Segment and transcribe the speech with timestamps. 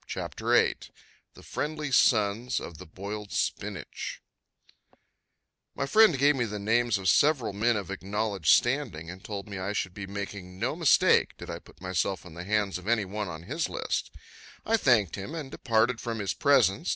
[0.07, 0.77] CHAPTER VIII
[1.35, 4.19] The Friendly Sons of the Boiled Spinach
[5.75, 9.59] My friend gave me the names of several men of acknowledged standing and told me
[9.59, 13.05] I should be making no mistake did I put myself in the hands of any
[13.05, 14.09] one on the list.
[14.65, 16.89] I thanked him and departed from his presence.